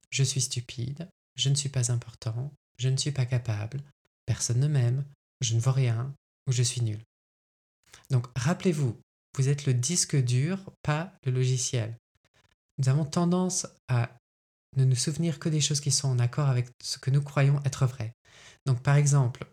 je 0.09 0.23
suis 0.23 0.41
stupide, 0.41 1.07
je 1.35 1.49
ne 1.49 1.55
suis 1.55 1.69
pas 1.69 1.91
important, 1.91 2.51
je 2.77 2.89
ne 2.89 2.97
suis 2.97 3.11
pas 3.11 3.25
capable, 3.25 3.81
personne 4.25 4.59
ne 4.59 4.67
m'aime, 4.67 5.05
je 5.39 5.55
ne 5.55 5.59
vaux 5.59 5.71
rien 5.71 6.13
ou 6.47 6.51
je 6.51 6.63
suis 6.63 6.81
nul. 6.81 6.99
Donc 8.09 8.27
rappelez-vous, 8.35 8.97
vous 9.37 9.49
êtes 9.49 9.65
le 9.65 9.73
disque 9.73 10.21
dur, 10.21 10.59
pas 10.83 11.13
le 11.25 11.31
logiciel. 11.31 11.95
Nous 12.77 12.89
avons 12.89 13.05
tendance 13.05 13.67
à 13.87 14.09
ne 14.75 14.85
nous 14.85 14.95
souvenir 14.95 15.39
que 15.39 15.49
des 15.49 15.61
choses 15.61 15.79
qui 15.79 15.91
sont 15.91 16.09
en 16.09 16.19
accord 16.19 16.49
avec 16.49 16.67
ce 16.83 16.97
que 16.97 17.11
nous 17.11 17.21
croyons 17.21 17.61
être 17.63 17.85
vrai. 17.85 18.13
Donc 18.65 18.81
par 18.81 18.95
exemple, 18.95 19.45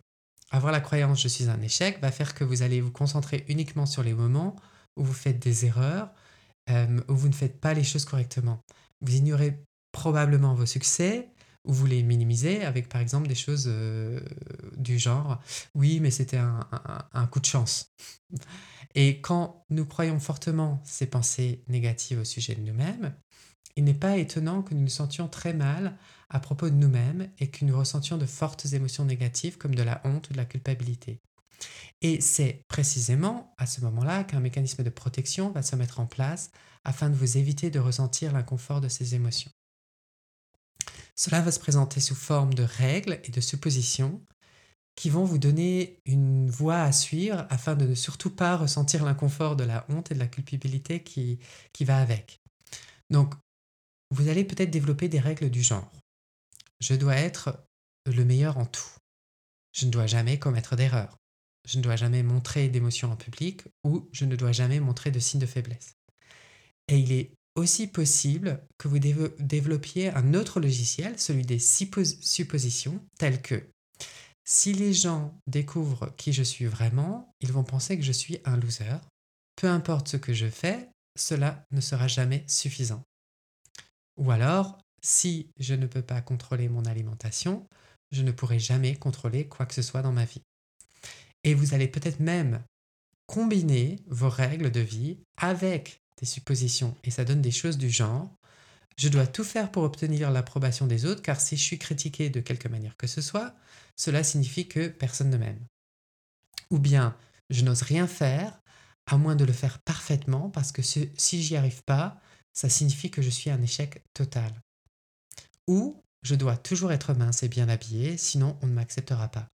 avoir 0.51 0.73
la 0.73 0.81
croyance 0.81 1.21
je 1.21 1.29
suis 1.29 1.49
un 1.49 1.61
échec 1.61 2.01
va 2.01 2.11
faire 2.11 2.35
que 2.35 2.45
vous 2.45 2.63
allez 2.63 2.81
vous 2.81 2.91
concentrer 2.91 3.45
uniquement 3.49 3.87
sur 3.87 4.03
les 4.03 4.15
moments 4.15 4.57
où 4.99 5.05
vous 5.05 5.15
faites 5.15 5.39
des 5.39 5.67
erreurs, 5.67 6.11
euh, 6.71 7.01
où 7.09 7.15
vous 7.15 7.29
ne 7.29 7.35
faites 7.35 7.61
pas 7.61 7.75
les 7.75 7.85
choses 7.85 8.05
correctement. 8.05 8.61
Vous 9.01 9.15
ignorez 9.15 9.63
probablement 9.93 10.55
vos 10.55 10.67
succès 10.67 11.29
ou 11.65 11.73
vous 11.73 11.87
les 11.87 12.03
minimisez 12.03 12.65
avec 12.65 12.89
par 12.89 13.01
exemple 13.01 13.29
des 13.29 13.35
choses 13.35 13.67
euh, 13.69 14.21
du 14.77 14.99
genre 14.99 15.41
oui 15.75 16.01
mais 16.01 16.11
c'était 16.11 16.39
un, 16.39 17.27
coup 17.31 17.41
de 17.41 17.47
chance. 17.47 17.93
Et 18.95 19.21
quand 19.21 19.65
nous 19.71 19.87
croyons 19.87 20.19
fortement 20.19 20.83
ces 20.85 21.07
pensées 21.07 21.63
négatives 21.69 22.21
au 22.21 22.25
sujet 22.25 22.55
de 22.55 22.63
nous-mêmes, 22.63 23.15
il 23.77 23.85
n'est 23.85 23.95
pas 23.95 24.17
étonnant 24.17 24.63
que 24.63 24.75
nous 24.75 24.83
nous 24.83 24.89
sentions 24.89 25.29
très 25.29 25.55
mal 25.55 25.97
à 26.31 26.41
propos 26.41 26.69
de 26.69 26.75
nous-mêmes 26.75 27.31
et 27.39 27.49
que 27.49 27.65
nous 27.65 27.77
ressentions 27.77 28.19
de 28.19 28.27
fortes 28.27 28.73
émotions 28.73 29.05
négatives 29.05 29.57
comme 29.57 29.75
de 29.75 29.83
la 29.83 30.01
honte 30.05 30.31
ou 30.31 30.33
de 30.33 30.39
la 30.39 30.47
culpabilité. 30.47 31.21
Et 32.01 32.21
c'est 32.21 32.65
précisément 32.69 33.55
à 33.59 33.67
ce 33.67 33.81
moment-là 33.81 34.25
qu'un 34.25 34.41
mécanisme 34.41 34.85
de 34.85 34.91
protection 34.91 35.51
va 35.51 35.63
se 35.63 35.77
mettre 35.77 36.01
en 36.01 36.07
place 36.07 36.51
afin 36.85 37.11
de 37.11 37.17
vous 37.17 37.37
éviter 37.37 37.71
de 37.71 37.81
ressentir 37.81 38.33
l'inconfort 38.33 38.81
de 38.81 38.89
ces 38.89 39.15
émotions. 39.15 39.51
Cela 41.17 41.41
va 41.41 41.51
se 41.51 41.59
présenter 41.59 42.01
sous 42.01 42.15
forme 42.15 42.55
de 42.55 42.63
règles 42.63 43.21
et 43.25 43.31
de 43.31 43.41
suppositions 43.41 44.23
qui 44.95 45.11
vont 45.11 45.25
vous 45.25 45.39
donner 45.39 46.01
une 46.07 46.51
voie 46.51 46.81
à 46.81 46.93
suivre 46.93 47.47
afin 47.51 47.77
de 47.77 47.87
ne 47.87 47.95
surtout 47.95 48.31
pas 48.31 48.57
ressentir 48.57 49.05
l'inconfort 49.05 49.55
de 49.55 49.65
la 49.65 49.87
honte 49.89 50.11
et 50.11 50.15
de 50.15 50.19
la 50.19 50.27
culpabilité 50.27 51.03
qui, 51.03 51.39
va 51.81 51.99
avec. 51.99 52.41
Donc, 53.09 53.35
vous 54.11 54.29
allez 54.29 54.45
peut-être 54.45 54.71
développer 54.71 55.09
des 55.09 55.21
règles 55.21 55.51
du 55.51 55.63
genre. 55.63 55.91
Je 56.81 56.95
dois 56.95 57.15
être 57.15 57.65
le 58.07 58.25
meilleur 58.25 58.59
en 58.59 58.67
tout. 58.67 58.91
Je 59.73 59.87
ne 59.87 59.91
dois 59.91 60.07
jamais 60.07 60.41
commettre 60.41 60.75
d'erreur. 60.75 61.17
Je 61.69 61.77
ne 61.77 61.83
dois 61.83 61.97
jamais 61.97 62.23
montrer 62.23 62.69
d'émotions 62.69 63.13
en 63.13 63.17
public 63.17 63.63
ou 63.85 64.09
je 64.11 64.25
ne 64.25 64.37
dois 64.37 64.53
jamais 64.53 64.81
montrer 64.81 65.11
de 65.11 65.19
signes 65.19 65.41
de 65.41 65.47
faiblesse. 65.47 65.97
Et 66.89 66.99
il 66.99 67.13
est 67.13 67.33
aussi 67.57 67.89
possible 67.89 68.65
que 68.79 68.89
vous 68.89 68.99
développiez 68.99 70.09
un 70.11 70.33
autre 70.33 70.61
logiciel, 70.61 71.19
celui 71.21 71.43
des 71.43 71.59
suppositions, 71.59 73.05
telles 73.19 73.43
que 73.43 73.69
si 74.47 74.73
les 74.73 74.95
gens 74.95 75.39
découvrent 75.47 76.15
qui 76.17 76.33
je 76.33 76.43
suis 76.43 76.65
vraiment, 76.65 77.35
ils 77.43 77.53
vont 77.53 77.65
penser 77.65 77.99
que 77.99 78.05
je 78.05 78.13
suis 78.13 78.39
un 78.47 78.57
loser. 78.57 78.97
Peu 79.57 79.69
importe 79.69 80.09
ce 80.09 80.17
que 80.17 80.33
je 80.33 80.49
fais, 80.49 80.89
cela 81.19 81.67
ne 81.71 81.83
sera 81.83 82.09
jamais 82.09 82.45
suffisant. 82.47 83.03
Ou 84.17 84.31
alors, 84.31 84.79
si 85.03 85.51
je 85.59 85.75
ne 85.75 85.87
peux 85.87 86.01
pas 86.01 86.23
contrôler 86.23 86.71
mon 86.71 86.87
alimentation, 86.87 87.67
je 88.11 88.23
ne 88.23 88.33
pourrai 88.33 88.59
jamais 88.59 88.97
contrôler 88.97 89.49
quoi 89.49 89.67
que 89.67 89.75
ce 89.75 89.83
soit 89.83 90.01
dans 90.01 90.13
ma 90.13 90.25
vie. 90.25 90.43
Et 91.45 91.55
vous 91.55 91.75
allez 91.75 91.89
peut-être 91.89 92.21
même 92.21 92.63
combiner 93.27 94.01
vos 94.07 94.29
règles 94.29 94.71
de 94.71 94.81
vie 94.81 95.19
avec 95.37 96.03
des 96.19 96.27
suppositions 96.27 96.97
et 97.05 97.11
ça 97.11 97.25
donne 97.25 97.43
des 97.43 97.51
choses 97.51 97.79
du 97.79 97.91
genre 97.91 98.39
je 98.99 99.09
dois 99.09 99.29
tout 99.29 99.45
faire 99.45 99.71
pour 99.71 99.85
obtenir 99.85 100.31
l'approbation 100.33 100.87
des 100.89 101.05
autres 101.05 101.23
car 101.23 101.41
si 101.41 101.57
je 101.57 101.63
suis 101.63 101.79
critiqué 101.79 102.31
de 102.31 102.41
quelque 102.41 102.67
manière 102.67 102.97
que 102.97 103.07
ce 103.07 103.21
soit, 103.21 103.55
cela 103.97 104.25
signifie 104.25 104.67
que 104.67 104.89
personne 104.89 105.31
ne 105.31 105.37
m'aime. 105.37 105.65
Ou 106.71 106.81
bien 106.81 107.17
je 107.49 107.63
n'ose 107.63 107.83
rien 107.83 108.09
faire 108.09 108.61
à 109.07 109.17
moins 109.17 109.37
de 109.37 109.45
le 109.45 109.53
faire 109.53 109.79
parfaitement 109.79 110.51
parce 110.51 110.73
que 110.73 110.83
si 110.83 111.43
j'y 111.43 111.57
arrive 111.57 111.83
pas, 111.85 112.21
ça 112.53 112.69
signifie 112.69 113.11
que 113.11 113.23
je 113.23 113.31
suis 113.31 113.51
un 113.51 113.63
échec 113.63 114.03
total. 114.15 114.53
Ou 115.69 116.03
je 116.23 116.35
dois 116.35 116.57
toujours 116.57 116.91
être 116.91 117.15
mince 117.15 117.45
et 117.45 117.49
bien 117.49 117.69
habillé, 117.69 118.17
sinon 118.17 118.59
on 118.63 118.67
ne 118.67 118.73
m'acceptera 118.73 119.29
pas. 119.29 119.49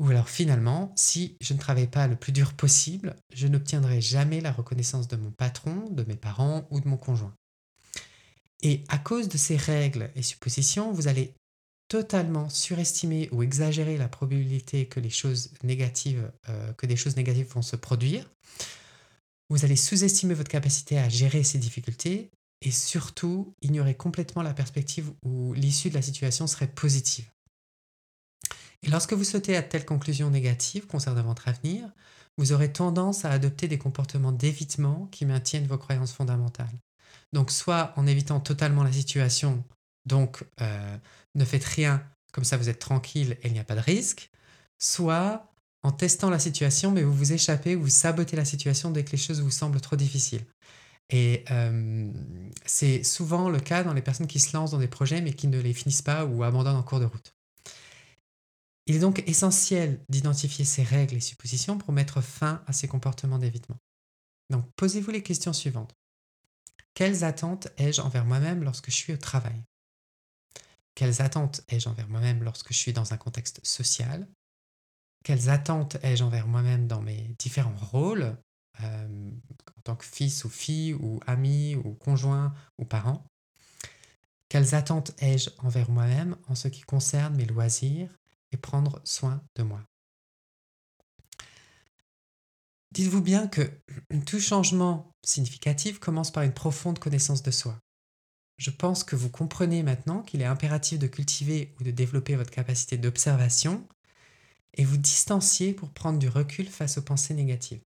Ou 0.00 0.08
alors 0.08 0.30
finalement, 0.30 0.92
si 0.96 1.36
je 1.42 1.52
ne 1.52 1.58
travaille 1.58 1.86
pas 1.86 2.06
le 2.06 2.16
plus 2.16 2.32
dur 2.32 2.54
possible, 2.54 3.14
je 3.34 3.46
n'obtiendrai 3.46 4.00
jamais 4.00 4.40
la 4.40 4.50
reconnaissance 4.50 5.08
de 5.08 5.16
mon 5.16 5.30
patron, 5.30 5.90
de 5.90 6.04
mes 6.04 6.16
parents 6.16 6.66
ou 6.70 6.80
de 6.80 6.88
mon 6.88 6.96
conjoint. 6.96 7.34
Et 8.62 8.82
à 8.88 8.96
cause 8.96 9.28
de 9.28 9.36
ces 9.36 9.56
règles 9.56 10.10
et 10.16 10.22
suppositions, 10.22 10.90
vous 10.90 11.06
allez 11.06 11.34
totalement 11.88 12.48
surestimer 12.48 13.28
ou 13.30 13.42
exagérer 13.42 13.98
la 13.98 14.08
probabilité 14.08 14.86
que 14.86 15.00
les 15.00 15.10
euh, 15.24 16.72
des 16.82 16.96
choses 16.96 17.16
négatives 17.16 17.52
vont 17.52 17.62
se 17.62 17.76
produire, 17.76 18.30
vous 19.50 19.64
allez 19.64 19.76
sous-estimer 19.76 20.32
votre 20.32 20.50
capacité 20.50 20.98
à 20.98 21.08
gérer 21.08 21.42
ces 21.42 21.58
difficultés 21.58 22.30
et 22.62 22.70
surtout 22.70 23.52
ignorer 23.60 23.94
complètement 23.94 24.42
la 24.42 24.54
perspective 24.54 25.12
où 25.24 25.52
l'issue 25.52 25.90
de 25.90 25.94
la 25.94 26.02
situation 26.02 26.46
serait 26.46 26.68
positive. 26.68 27.28
Et 28.82 28.90
lorsque 28.90 29.12
vous 29.12 29.24
sautez 29.24 29.56
à 29.56 29.62
telle 29.62 29.84
conclusion 29.84 30.30
négative 30.30 30.86
concernant 30.86 31.22
votre 31.22 31.48
avenir, 31.48 31.88
vous 32.38 32.52
aurez 32.52 32.72
tendance 32.72 33.24
à 33.24 33.30
adopter 33.30 33.68
des 33.68 33.78
comportements 33.78 34.32
d'évitement 34.32 35.08
qui 35.10 35.26
maintiennent 35.26 35.66
vos 35.66 35.78
croyances 35.78 36.12
fondamentales. 36.12 36.78
Donc 37.32 37.50
soit 37.50 37.92
en 37.96 38.06
évitant 38.06 38.40
totalement 38.40 38.82
la 38.82 38.92
situation, 38.92 39.62
donc 40.06 40.44
euh, 40.60 40.96
ne 41.34 41.44
faites 41.44 41.64
rien, 41.64 42.02
comme 42.32 42.44
ça 42.44 42.56
vous 42.56 42.68
êtes 42.68 42.78
tranquille 42.78 43.36
et 43.42 43.48
il 43.48 43.52
n'y 43.52 43.58
a 43.58 43.64
pas 43.64 43.74
de 43.74 43.80
risque, 43.80 44.30
soit 44.78 45.52
en 45.82 45.92
testant 45.92 46.30
la 46.30 46.38
situation, 46.38 46.90
mais 46.90 47.02
vous 47.02 47.12
vous 47.12 47.32
échappez, 47.32 47.74
vous 47.74 47.88
sabotez 47.88 48.36
la 48.36 48.44
situation 48.44 48.90
dès 48.90 49.04
que 49.04 49.12
les 49.12 49.18
choses 49.18 49.40
vous 49.40 49.50
semblent 49.50 49.80
trop 49.80 49.96
difficiles. 49.96 50.44
Et 51.10 51.44
euh, 51.50 52.10
c'est 52.64 53.02
souvent 53.02 53.48
le 53.50 53.60
cas 53.60 53.82
dans 53.82 53.92
les 53.92 54.02
personnes 54.02 54.28
qui 54.28 54.38
se 54.38 54.56
lancent 54.56 54.70
dans 54.70 54.78
des 54.78 54.88
projets 54.88 55.20
mais 55.20 55.32
qui 55.32 55.48
ne 55.48 55.60
les 55.60 55.74
finissent 55.74 56.02
pas 56.02 56.24
ou 56.24 56.44
abandonnent 56.44 56.76
en 56.76 56.82
cours 56.82 57.00
de 57.00 57.06
route. 57.06 57.34
Il 58.86 58.96
est 58.96 59.00
donc 59.00 59.22
essentiel 59.26 60.00
d'identifier 60.08 60.64
ces 60.64 60.82
règles 60.82 61.16
et 61.16 61.20
suppositions 61.20 61.78
pour 61.78 61.92
mettre 61.92 62.20
fin 62.20 62.62
à 62.66 62.72
ces 62.72 62.88
comportements 62.88 63.38
d'évitement. 63.38 63.78
Donc 64.50 64.68
posez-vous 64.76 65.10
les 65.10 65.22
questions 65.22 65.52
suivantes. 65.52 65.94
Quelles 66.94 67.24
attentes 67.24 67.68
ai-je 67.78 68.00
envers 68.00 68.24
moi-même 68.24 68.64
lorsque 68.64 68.90
je 68.90 68.96
suis 68.96 69.12
au 69.12 69.16
travail? 69.16 69.62
Quelles 70.94 71.22
attentes 71.22 71.62
ai-je 71.68 71.88
envers 71.88 72.08
moi-même 72.08 72.42
lorsque 72.42 72.72
je 72.72 72.78
suis 72.78 72.92
dans 72.92 73.12
un 73.12 73.16
contexte 73.16 73.64
social? 73.64 74.28
Quelles 75.24 75.50
attentes 75.50 75.96
ai-je 76.02 76.24
envers 76.24 76.46
moi-même 76.46 76.86
dans 76.86 77.00
mes 77.00 77.34
différents 77.38 77.76
rôles 77.76 78.36
euh, 78.80 79.30
en 79.78 79.80
tant 79.82 79.96
que 79.96 80.04
fils 80.04 80.44
ou 80.44 80.48
fille 80.48 80.94
ou 80.94 81.20
ami 81.26 81.76
ou 81.76 81.94
conjoint 81.94 82.54
ou 82.78 82.84
parent? 82.84 83.24
Quelles 84.48 84.74
attentes 84.74 85.12
ai-je 85.22 85.50
envers 85.58 85.90
moi-même 85.90 86.36
en 86.48 86.54
ce 86.54 86.68
qui 86.68 86.82
concerne 86.82 87.36
mes 87.36 87.46
loisirs 87.46 88.10
et 88.52 88.56
prendre 88.56 89.00
soin 89.04 89.42
de 89.56 89.62
moi 89.62 89.80
Dites-vous 92.92 93.20
bien 93.20 93.46
que 93.46 93.70
tout 94.26 94.40
changement 94.40 95.12
significatif 95.24 95.98
commence 95.98 96.32
par 96.32 96.42
une 96.42 96.54
profonde 96.54 96.98
connaissance 96.98 97.42
de 97.42 97.50
soi. 97.50 97.78
Je 98.58 98.70
pense 98.70 99.04
que 99.04 99.16
vous 99.16 99.30
comprenez 99.30 99.82
maintenant 99.82 100.22
qu'il 100.22 100.42
est 100.42 100.46
impératif 100.46 100.98
de 100.98 101.06
cultiver 101.06 101.74
ou 101.78 101.84
de 101.84 101.90
développer 101.90 102.36
votre 102.36 102.50
capacité 102.50 102.98
d'observation 102.98 103.86
et 104.74 104.84
vous 104.84 104.98
distancier 104.98 105.72
pour 105.72 105.90
prendre 105.90 106.18
du 106.18 106.28
recul 106.28 106.68
face 106.68 106.98
aux 106.98 107.02
pensées 107.02 107.34
négatives. 107.34 107.80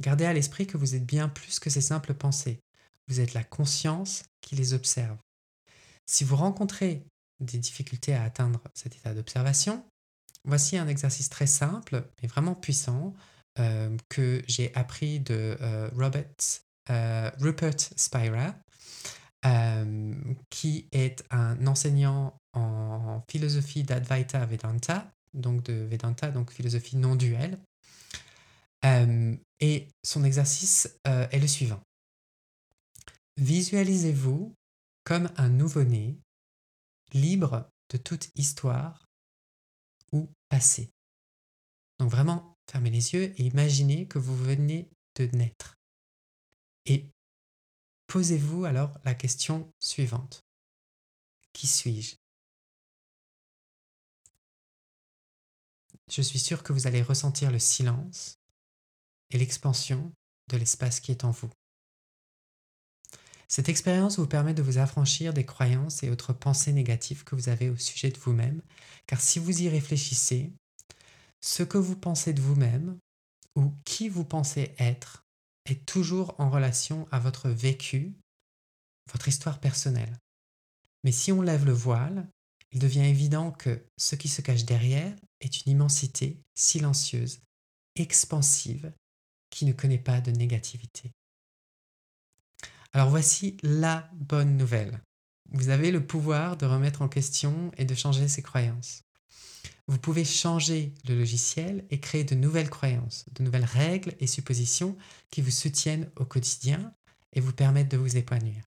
Gardez 0.00 0.24
à 0.24 0.32
l'esprit 0.32 0.66
que 0.66 0.76
vous 0.76 0.94
êtes 0.94 1.04
bien 1.04 1.28
plus 1.28 1.58
que 1.58 1.70
ces 1.70 1.80
simples 1.80 2.14
pensées. 2.14 2.60
Vous 3.08 3.20
êtes 3.20 3.34
la 3.34 3.44
conscience 3.44 4.22
qui 4.40 4.54
les 4.54 4.72
observe. 4.72 5.18
Si 6.06 6.24
vous 6.24 6.36
rencontrez 6.36 7.04
des 7.40 7.58
difficultés 7.58 8.14
à 8.14 8.24
atteindre 8.24 8.60
cet 8.74 8.96
état 8.96 9.14
d'observation, 9.14 9.84
voici 10.44 10.76
un 10.76 10.88
exercice 10.88 11.28
très 11.28 11.46
simple 11.46 12.04
mais 12.22 12.28
vraiment 12.28 12.54
puissant 12.54 13.14
euh, 13.58 13.96
que 14.08 14.42
j'ai 14.46 14.72
appris 14.76 15.18
de 15.18 15.56
euh, 15.60 15.90
euh, 16.90 17.30
Rupert 17.40 17.74
Spira, 17.96 18.54
qui 20.50 20.86
est 20.92 21.24
un 21.30 21.66
enseignant 21.66 22.34
en 22.52 23.22
philosophie 23.28 23.82
d'Advaita 23.82 24.46
Vedanta, 24.46 25.10
donc 25.34 25.62
de 25.64 25.72
Vedanta, 25.90 26.30
donc 26.30 26.52
philosophie 26.52 26.96
non 26.96 27.16
duelle. 27.16 27.58
et 29.60 29.88
son 30.04 30.24
exercice 30.24 30.88
est 31.04 31.38
le 31.38 31.46
suivant. 31.46 31.80
Visualisez-vous 33.38 34.54
comme 35.04 35.30
un 35.36 35.48
nouveau-né, 35.48 36.18
libre 37.12 37.70
de 37.90 37.98
toute 37.98 38.30
histoire 38.36 39.06
ou 40.12 40.28
passé. 40.48 40.90
Donc 41.98 42.10
vraiment, 42.10 42.56
fermez 42.70 42.90
les 42.90 43.14
yeux 43.14 43.34
et 43.40 43.44
imaginez 43.44 44.06
que 44.06 44.18
vous 44.18 44.36
venez 44.36 44.90
de 45.16 45.26
naître. 45.36 45.74
Et 46.86 47.10
posez-vous 48.06 48.64
alors 48.64 48.98
la 49.04 49.14
question 49.14 49.72
suivante. 49.80 50.44
Qui 51.52 51.66
suis-je? 51.66 52.16
Je 56.10 56.22
suis 56.22 56.38
sûr 56.38 56.62
que 56.62 56.72
vous 56.72 56.86
allez 56.86 57.02
ressentir 57.02 57.50
le 57.50 57.58
silence 57.58 58.38
et 59.30 59.38
l'expansion 59.38 60.12
de 60.48 60.56
l'espace 60.56 61.00
qui 61.00 61.10
est 61.10 61.24
en 61.24 61.30
vous. 61.30 61.50
Cette 63.48 63.70
expérience 63.70 64.18
vous 64.18 64.26
permet 64.26 64.52
de 64.52 64.62
vous 64.62 64.76
affranchir 64.76 65.32
des 65.32 65.46
croyances 65.46 66.02
et 66.02 66.10
autres 66.10 66.34
pensées 66.34 66.72
négatives 66.72 67.24
que 67.24 67.34
vous 67.34 67.48
avez 67.48 67.70
au 67.70 67.76
sujet 67.76 68.10
de 68.10 68.18
vous-même, 68.18 68.60
car 69.06 69.20
si 69.20 69.38
vous 69.38 69.62
y 69.62 69.68
réfléchissez, 69.68 70.52
ce 71.40 71.62
que 71.62 71.78
vous 71.78 71.96
pensez 71.96 72.34
de 72.34 72.42
vous-même 72.42 72.98
ou 73.56 73.72
qui 73.84 74.08
vous 74.08 74.24
pensez 74.24 74.74
être 74.78 75.24
est 75.64 75.86
toujours 75.86 76.34
en 76.38 76.50
relation 76.50 77.08
à 77.10 77.18
votre 77.18 77.48
vécu, 77.48 78.12
votre 79.10 79.28
histoire 79.28 79.60
personnelle. 79.60 80.18
Mais 81.04 81.12
si 81.12 81.32
on 81.32 81.40
lève 81.40 81.64
le 81.64 81.72
voile, 81.72 82.28
il 82.72 82.80
devient 82.80 83.04
évident 83.04 83.50
que 83.50 83.82
ce 83.96 84.14
qui 84.14 84.28
se 84.28 84.42
cache 84.42 84.64
derrière 84.64 85.16
est 85.40 85.64
une 85.64 85.72
immensité 85.72 86.38
silencieuse, 86.54 87.40
expansive, 87.96 88.92
qui 89.50 89.64
ne 89.64 89.72
connaît 89.72 89.98
pas 89.98 90.20
de 90.20 90.32
négativité. 90.32 91.12
Alors 92.92 93.10
voici 93.10 93.56
la 93.62 94.08
bonne 94.14 94.56
nouvelle. 94.56 95.00
Vous 95.50 95.68
avez 95.68 95.90
le 95.90 96.06
pouvoir 96.06 96.56
de 96.56 96.66
remettre 96.66 97.02
en 97.02 97.08
question 97.08 97.70
et 97.76 97.84
de 97.84 97.94
changer 97.94 98.28
ses 98.28 98.42
croyances 98.42 99.02
vous 99.88 99.98
pouvez 99.98 100.24
changer 100.24 100.92
le 101.08 101.16
logiciel 101.16 101.86
et 101.90 101.98
créer 101.98 102.22
de 102.22 102.34
nouvelles 102.34 102.68
croyances, 102.68 103.24
de 103.32 103.42
nouvelles 103.42 103.64
règles 103.64 104.14
et 104.20 104.26
suppositions 104.26 104.96
qui 105.30 105.40
vous 105.40 105.50
soutiennent 105.50 106.10
au 106.16 106.26
quotidien 106.26 106.92
et 107.32 107.40
vous 107.40 107.54
permettent 107.54 107.90
de 107.90 107.96
vous 107.96 108.18
épanouir. 108.18 108.62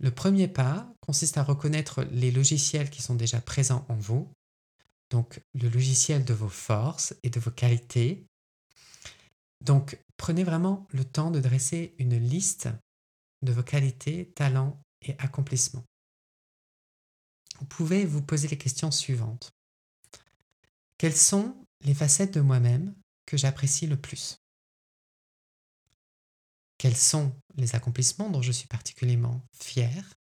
Le 0.00 0.10
premier 0.10 0.46
pas 0.46 0.92
consiste 1.00 1.38
à 1.38 1.42
reconnaître 1.42 2.04
les 2.12 2.30
logiciels 2.30 2.90
qui 2.90 3.00
sont 3.00 3.14
déjà 3.14 3.40
présents 3.40 3.86
en 3.88 3.94
vous, 3.94 4.30
donc 5.10 5.40
le 5.54 5.70
logiciel 5.70 6.24
de 6.24 6.34
vos 6.34 6.48
forces 6.50 7.14
et 7.22 7.30
de 7.30 7.40
vos 7.40 7.50
qualités. 7.50 8.26
Donc 9.62 9.98
prenez 10.18 10.44
vraiment 10.44 10.86
le 10.90 11.04
temps 11.04 11.30
de 11.30 11.40
dresser 11.40 11.94
une 11.98 12.18
liste 12.18 12.68
de 13.44 13.52
vos 13.52 13.62
qualités, 13.62 14.32
talents 14.34 14.80
et 15.02 15.14
accomplissements. 15.18 15.84
Vous 17.60 17.66
pouvez 17.66 18.04
vous 18.04 18.22
poser 18.22 18.48
les 18.48 18.58
questions 18.58 18.90
suivantes. 18.90 19.52
Quelles 20.98 21.16
sont 21.16 21.56
les 21.82 21.94
facettes 21.94 22.34
de 22.34 22.40
moi-même 22.40 22.94
que 23.26 23.36
j'apprécie 23.36 23.86
le 23.86 24.00
plus? 24.00 24.38
Quels 26.78 26.96
sont 26.96 27.34
les 27.54 27.74
accomplissements 27.74 28.30
dont 28.30 28.42
je 28.42 28.52
suis 28.52 28.66
particulièrement 28.66 29.40
fier 29.52 30.14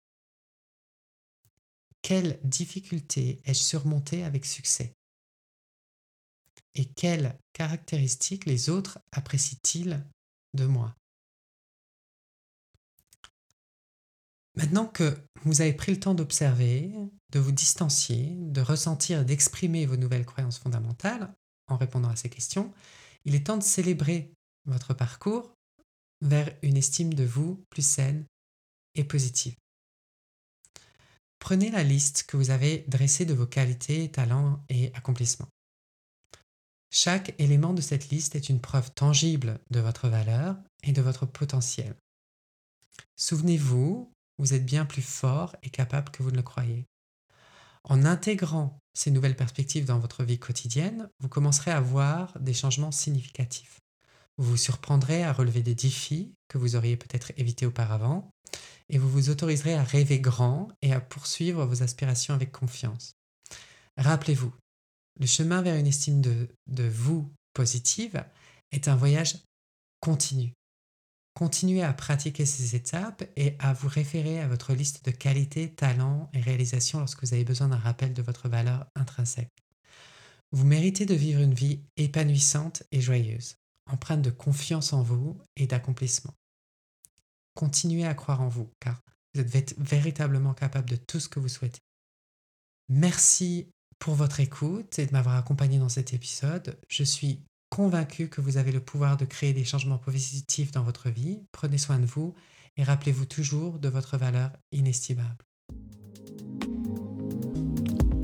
Quelles 2.02 2.40
difficultés 2.44 3.40
ai-je 3.46 3.60
surmontées 3.60 4.24
avec 4.24 4.46
succès? 4.46 4.94
Et 6.76 6.86
quelles 6.86 7.38
caractéristiques 7.54 8.46
les 8.46 8.70
autres 8.70 9.00
apprécient-ils 9.12 10.06
de 10.54 10.66
moi? 10.66 10.96
Maintenant 14.56 14.86
que 14.86 15.18
vous 15.44 15.62
avez 15.62 15.74
pris 15.74 15.92
le 15.92 16.00
temps 16.00 16.14
d'observer, 16.14 16.94
de 17.32 17.40
vous 17.40 17.52
distancier, 17.52 18.36
de 18.38 18.62
ressentir, 18.62 19.24
d'exprimer 19.24 19.86
vos 19.86 19.96
nouvelles 19.96 20.26
croyances 20.26 20.60
fondamentales 20.60 21.34
en 21.68 21.78
répondant 21.78 22.10
à 22.10 22.16
ces 22.16 22.30
questions, 22.30 22.74
il 23.24 23.36
est 23.36 23.48
temps 23.48 23.58
de 23.58 23.64
célébrer 23.64 24.34
votre 24.66 24.94
parcours 24.94 25.54
vers 26.22 26.54
une 26.62 26.78
estime 26.78 27.14
de 27.14 27.24
vous 27.24 27.64
plus 27.70 27.86
saine 27.86 28.26
et 28.96 29.04
positive. 29.04 29.56
Prenez 31.40 31.72
la 31.72 31.84
liste 31.84 32.24
que 32.24 32.38
vous 32.38 32.52
avez 32.52 32.86
dressée 32.88 33.26
de 33.26 33.34
vos 33.34 33.48
qualités, 33.48 34.12
talents 34.12 34.64
et 34.70 34.94
accomplissements. 34.94 35.50
Chaque 36.92 37.34
élément 37.40 37.74
de 37.74 37.82
cette 37.82 38.10
liste 38.10 38.36
est 38.36 38.50
une 38.50 38.60
preuve 38.60 38.92
tangible 38.92 39.60
de 39.72 39.80
votre 39.80 40.10
valeur 40.10 40.58
et 40.84 40.92
de 40.92 41.02
votre 41.02 41.26
potentiel. 41.26 41.96
Souvenez-vous 43.16 44.12
vous 44.42 44.56
êtes 44.56 44.66
bien 44.66 44.86
plus 44.86 45.04
fort 45.04 45.56
et 45.62 45.70
capable 45.70 46.10
que 46.10 46.24
vous 46.24 46.32
ne 46.32 46.38
le 46.38 46.42
croyez. 46.42 46.88
En 47.84 48.06
intégrant 48.06 48.80
ces 48.96 49.12
nouvelles 49.12 49.36
perspectives 49.36 49.86
dans 49.86 50.00
votre 50.00 50.24
vie 50.24 50.40
quotidienne, 50.40 51.10
vous 51.20 51.30
commencerez 51.30 51.70
à 51.70 51.80
voir 51.80 52.38
des 52.40 52.56
changements 52.56 52.92
significatifs. 52.92 53.80
Vous 54.38 54.50
vous 54.50 54.58
surprendrez 54.58 55.24
à 55.24 55.32
relever 55.32 55.62
des 55.62 55.76
défis 55.76 56.34
que 56.48 56.58
vous 56.58 56.76
auriez 56.76 56.98
peut-être 56.98 57.32
évités 57.38 57.68
auparavant, 57.68 58.32
et 58.90 58.98
vous 58.98 59.10
vous 59.10 59.30
autoriserez 59.30 59.76
à 59.76 59.84
rêver 59.84 60.20
grand 60.20 60.70
et 60.82 60.92
à 60.92 61.00
poursuivre 61.00 61.64
vos 61.66 61.84
aspirations 61.84 62.34
avec 62.34 62.52
confiance. 62.52 63.14
Rappelez-vous, 63.98 64.52
le 65.20 65.28
chemin 65.28 65.62
vers 65.62 65.76
une 65.76 65.86
estime 65.86 66.20
de, 66.20 66.50
de 66.66 66.88
vous 66.88 67.32
positive 67.54 68.26
est 68.72 68.88
un 68.88 68.96
voyage 68.96 69.38
continu. 70.00 70.52
Continuez 71.34 71.82
à 71.82 71.94
pratiquer 71.94 72.46
ces 72.46 72.76
étapes 72.76 73.24
et 73.38 73.56
à 73.60 73.74
vous 73.74 73.88
référer 73.88 74.42
à 74.42 74.48
votre 74.48 74.74
liste 74.74 75.06
de 75.06 75.12
qualités, 75.12 75.74
talents 75.74 76.30
et 76.34 76.42
réalisations 76.42 77.00
lorsque 77.00 77.24
vous 77.24 77.34
avez 77.34 77.46
besoin 77.46 77.70
d'un 77.70 77.78
rappel 77.78 78.14
de 78.14 78.22
votre 78.22 78.50
valeur 78.50 78.86
intrinsèque. 78.96 79.54
Vous 80.52 80.66
méritez 80.66 81.06
de 81.06 81.14
vivre 81.14 81.42
une 81.42 81.54
vie 81.54 81.82
épanouissante 81.96 82.84
et 82.92 83.02
joyeuse. 83.02 83.56
empreinte 83.90 84.22
de 84.22 84.30
confiance 84.30 84.94
en 84.94 85.02
vous 85.02 85.38
et 85.58 85.68
d'accomplissement. 85.68 86.34
Continuez 87.56 88.06
à 88.06 88.14
croire 88.14 88.42
en 88.42 88.48
vous, 88.48 88.70
car 88.80 89.02
vous 89.34 89.58
êtes 89.58 89.78
véritablement 89.80 90.54
capable 90.54 90.90
de 90.90 90.96
tout 90.96 91.20
ce 91.20 91.28
que 91.28 91.40
vous 91.40 91.50
souhaitez. 91.50 91.82
Merci 92.90 93.70
pour 94.00 94.16
votre 94.16 94.40
écoute 94.40 95.00
et 95.00 95.06
de 95.06 95.12
m'avoir 95.12 95.36
accompagné 95.36 95.80
dans 95.80 95.90
cet 95.90 96.14
épisode. 96.14 96.78
Je 96.90 97.04
suis 97.04 97.44
convaincu 97.72 98.28
que 98.28 98.42
vous 98.42 98.58
avez 98.58 98.72
le 98.72 98.82
pouvoir 98.82 99.18
de 99.18 99.26
créer 99.26 99.54
des 99.54 99.64
changements 99.64 99.98
positifs 99.98 100.72
dans 100.72 100.84
votre 100.84 101.10
vie. 101.10 101.40
Prenez 101.52 101.80
soin 101.80 101.98
de 101.98 102.06
vous 102.06 102.36
et 102.78 102.84
rappelez-vous 102.84 103.26
toujours 103.26 103.80
de 103.80 103.90
votre 103.90 104.18
valeur 104.18 104.52
inestimable. 104.72 105.46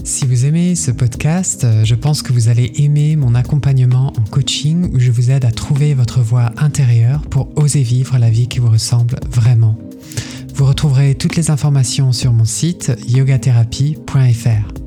Si 0.04 0.26
vous 0.26 0.46
aimez 0.46 0.76
ce 0.76 0.92
podcast, 0.92 1.64
euh, 1.64 1.84
je 1.84 1.96
pense 1.96 2.22
que 2.22 2.32
vous 2.32 2.48
allez 2.48 2.72
aimer 2.76 3.16
mon 3.16 3.36
accompagnement 3.36 4.14
en 4.18 4.24
coaching 4.24 4.94
où 4.94 5.00
je 5.00 5.12
vous 5.12 5.32
aide 5.32 5.44
à 5.44 5.52
trouver 5.52 5.94
votre 5.94 6.22
voie 6.22 6.52
intérieure 6.58 7.22
pour 7.24 7.58
oser 7.58 7.84
vivre 7.84 8.18
la 8.18 8.30
vie 8.30 8.48
qui 8.48 8.60
vous 8.60 8.70
ressemble 8.70 9.16
vraiment. 9.30 9.78
Vous 10.54 10.66
retrouverez 10.66 11.16
toutes 11.16 11.36
les 11.36 11.52
informations 11.52 12.14
sur 12.14 12.32
mon 12.34 12.46
site 12.46 12.94
yogatherapie.fr. 13.08 14.87